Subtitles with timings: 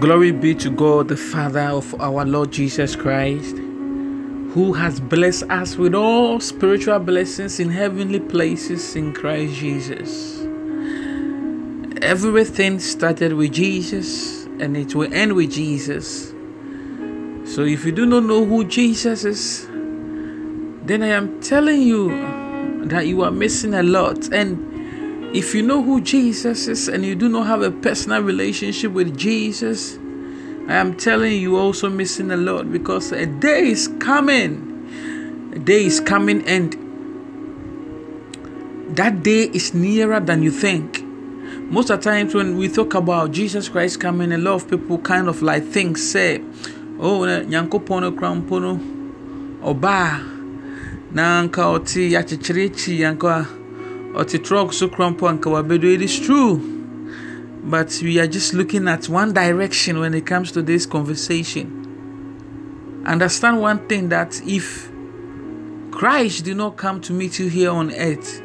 [0.00, 5.76] Glory be to God, the Father of our Lord Jesus Christ, who has blessed us
[5.76, 10.40] with all spiritual blessings in heavenly places in Christ Jesus.
[12.02, 16.30] Everything started with Jesus and it will end with Jesus.
[17.44, 19.64] So if you do not know who Jesus is,
[20.86, 22.08] then I am telling you
[22.86, 24.32] that you are missing a lot.
[24.32, 24.73] And
[25.34, 29.18] if you know who Jesus is and you do not have a personal relationship with
[29.18, 29.98] Jesus,
[30.68, 34.70] I am telling you, also missing a lot because a day is coming.
[35.54, 36.72] A day is coming, and
[38.96, 41.02] that day is nearer than you think.
[41.70, 44.98] Most of the times when we talk about Jesus Christ coming, a lot of people
[44.98, 46.40] kind of like think, say,
[47.00, 48.80] oh, nyankopɔn krampo no
[49.64, 50.20] ɔbaa
[51.10, 51.64] na anka
[54.14, 55.84] ɔte anka truck so crumple and kawabedo.
[55.92, 56.60] It is true.
[57.64, 61.82] But we are just looking at one direction when it comes to this conversation.
[63.06, 64.90] Understand one thing that if
[65.90, 68.42] Christ did not come to meet you here on earth,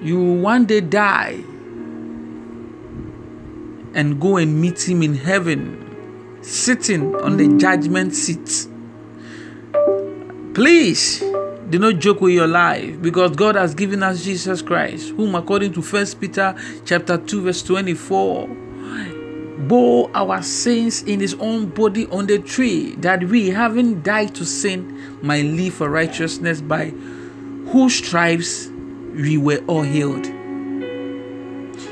[0.00, 1.42] you will one day die
[3.94, 8.68] and go and meet him in heaven, sitting on the judgment seat.
[10.54, 11.22] Please
[11.70, 15.72] do not joke with your life because God has given us Jesus Christ, whom according
[15.74, 18.48] to First Peter chapter 2, verse 24,
[19.66, 24.44] bore our sins in his own body on the tree, that we, having died to
[24.44, 26.90] sin, might live for righteousness, by
[27.68, 28.68] whose stripes
[29.14, 30.26] we were all healed.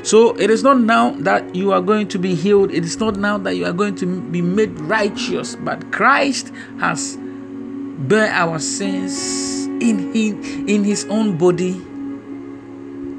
[0.05, 3.15] So it is not now that you are going to be healed, it is not
[3.15, 9.62] now that you are going to be made righteous, but Christ has bear our sins
[9.83, 11.73] in, in, in his own body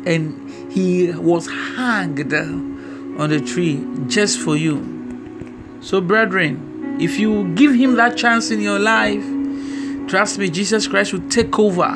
[0.06, 4.90] and he was hanged on the tree just for you.
[5.80, 9.24] So, brethren, if you give him that chance in your life,
[10.08, 11.92] trust me, Jesus Christ will take over.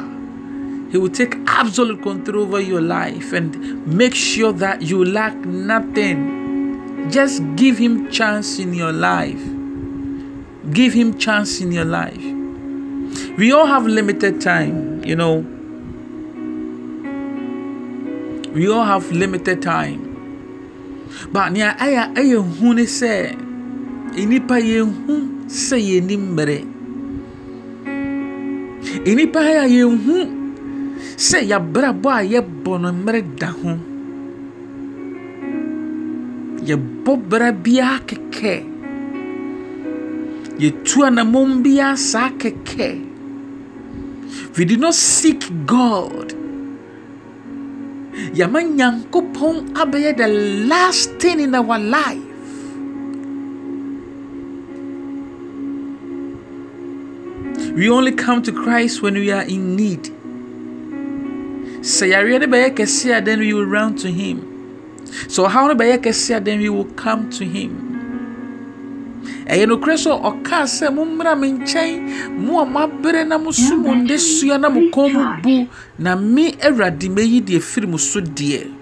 [0.90, 7.10] He will take absolute control over your life and make sure that you lack nothing.
[7.10, 9.42] Just give him chance in your life.
[10.72, 12.37] Give him chance in your life.
[13.38, 15.46] We all have limited time, you know.
[18.50, 20.02] We all have limited time.
[21.30, 23.38] But nia aya aya hu ne sɛ
[24.18, 26.66] enipa yɛ hu sɛ yɛ ni mmere.
[29.06, 30.16] Enipa aya yɛ hu
[31.14, 33.78] sɛ yabrabɔ a yɛbɔ no mmere da ho.
[36.66, 37.54] Yɛbɔ bra
[38.02, 38.74] kɛkɛ.
[44.56, 46.32] We did not seek God.
[48.34, 50.28] Yama nyankopɔn abɛyɛ the
[50.66, 52.24] last thing in our life.
[57.74, 60.10] We only come to Christ when we are in need.
[61.80, 64.42] Bɛyɛ then we will run to Him.
[65.28, 67.87] So how then we will come to Him
[69.46, 69.66] ɛyɛ
[70.66, 75.42] sɛ mommra me nkyɛn mo a na moso mo nde sua na mo kɔn mu
[75.42, 75.68] bu
[75.98, 78.78] na me awurade mɛyi deɛ firi mo so deɛ.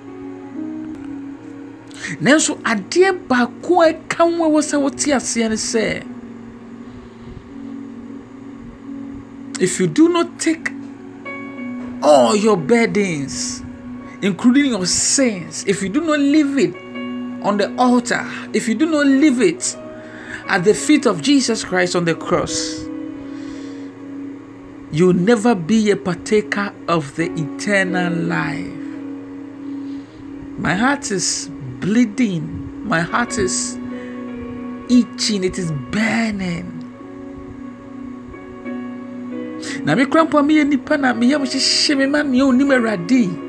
[2.21, 6.05] Nanso adeɛ baako a ɛka ɛwɔ sɛ wote aseɛ ne sɛ
[9.59, 10.71] if you do not take
[12.03, 13.63] all your burdens
[14.23, 16.75] including your sins if you do not leave it
[17.43, 19.77] on the altar if you do not leave it
[20.49, 22.85] at the feet of Jesus Christ on the cross,
[24.93, 28.73] you'll never be a partaker of the eternal life.
[30.59, 33.77] My heart is bleeding, my heart is
[34.89, 36.73] itching, it is burning.
[39.85, 43.46] na me kura mpo a meyɛ nipa na me onim awurade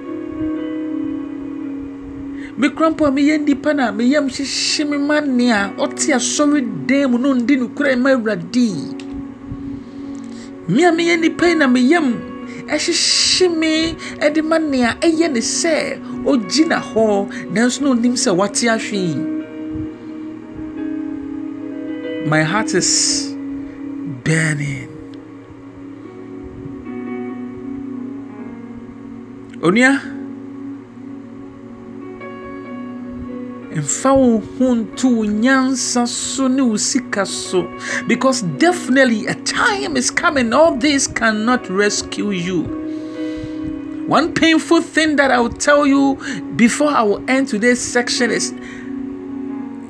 [2.57, 7.11] me kura mpo a meyɛ nipa na meyam hyehye me ma nea ɔte asɔre dan
[7.11, 8.67] mu no ndi no kura ma awurade
[10.67, 12.07] me a meyɛ nipa yi na meyam
[12.67, 13.95] ɛhyehye me
[14.25, 19.35] ɛde ma nea ɛyɛ ne sɛ ogyina hɔ nanso na onim sɛ wate ahwe
[22.27, 23.33] my heart is
[24.25, 24.89] burning.
[29.61, 30.16] Onua
[33.81, 37.67] mfa wo ho nto wo nyansa so ne wo sika so.
[38.07, 42.63] Because definitely a time is coming all this cannot rescue you.
[44.07, 46.15] One painful thing that I will tell you
[46.55, 48.53] before I will end today's section is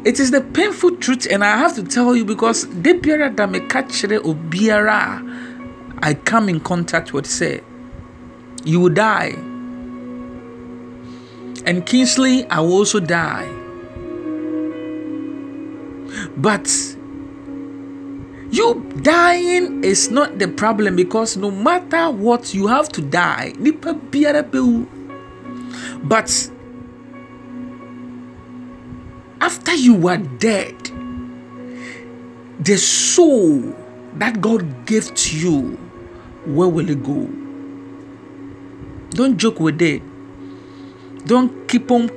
[0.03, 3.45] it is the painful truth and i have to tell you because de biara da
[3.45, 5.21] meka kyerɛ obiara
[6.01, 7.61] i come in contact with say
[8.63, 9.35] you will die.
[11.65, 13.56] And kingsley i will also die
[16.37, 16.67] but
[18.49, 23.93] you dying is not the problem because no matter what you have to die nipa
[23.93, 24.43] biara
[26.03, 26.49] but
[29.41, 30.75] after you are dead,
[32.59, 33.75] the soul
[34.15, 35.61] that God gave to you,
[36.45, 37.29] where will it go?
[39.11, 40.01] Don't joke with it.
[41.25, 42.09] Don't keep on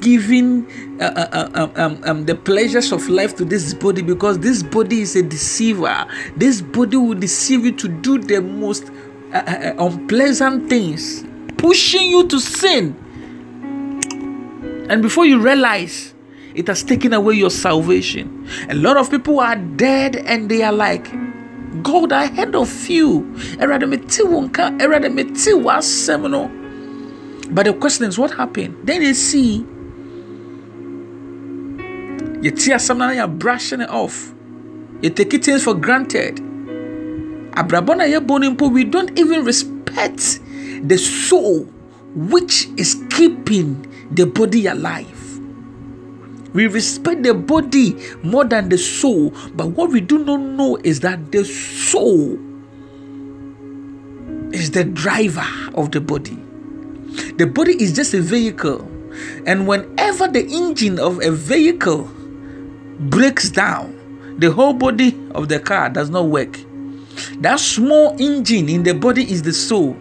[0.00, 0.66] giving
[1.00, 4.62] uh, uh, uh, um, um, um, the pleasures of life to this body because this
[4.62, 6.06] body is a deceiver.
[6.36, 8.90] This body will deceive you to do the most
[9.32, 11.24] uh, uh, uh unpleasant things,
[11.56, 12.96] pushing you to sin.
[14.90, 16.14] And before you realize,
[16.54, 18.48] it has taken away your salvation.
[18.68, 21.08] A lot of people are dead and they are like,
[21.82, 23.20] God ahead of you.
[27.52, 28.76] But the question is, what happened?
[28.84, 29.64] Then they see
[32.42, 34.32] you tear something you're brushing it off.
[35.02, 36.40] You take it things for granted.
[36.40, 36.46] We
[38.84, 40.40] don't even respect
[40.82, 41.66] the soul
[42.14, 45.16] which is keeping the body alive.
[46.52, 50.98] We respect the body more than the soul, but what we do not know is
[51.00, 52.38] that the soul
[54.52, 56.36] is the driver of the body.
[57.36, 58.80] The body is just a vehicle,
[59.46, 62.10] and whenever the engine of a vehicle
[63.00, 66.58] breaks down, the whole body of the car does not work.
[67.38, 69.96] That small engine in the body is the soul.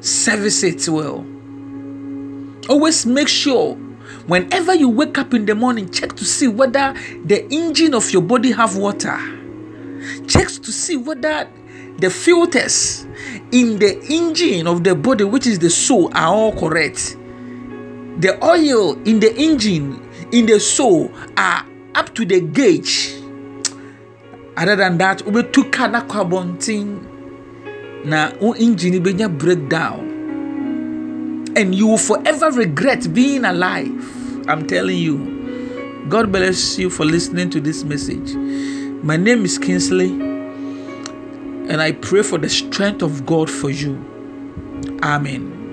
[0.00, 1.24] Service it well.
[2.68, 3.78] Always make sure
[4.26, 6.94] Whenever you wake up in the morning, check to see whether
[7.24, 9.18] the engine of your body have water.
[10.26, 11.48] Check to see whether
[11.98, 13.06] the filters
[13.52, 17.16] in the engine of the body, which is the soul, are all correct.
[18.18, 20.03] The oil in the engine
[20.34, 21.64] in the soul are
[21.94, 23.14] up to the gauge.
[24.56, 30.10] Other than that, we took kana kwabontin na o engine benya breakdown
[31.56, 34.48] and you will forever regret being alive.
[34.48, 35.32] I'm telling you.
[36.08, 38.34] God bless you for listening to this message.
[39.02, 43.94] My name is Kingsley, and I pray for the strength of God for you.
[45.02, 45.63] Amen.